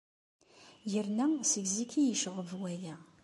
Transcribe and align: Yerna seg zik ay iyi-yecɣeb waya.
Yerna 0.91 1.27
seg 1.51 1.65
zik 1.75 1.91
ay 1.93 1.99
iyi-yecɣeb 2.03 2.49
waya. 2.59 2.95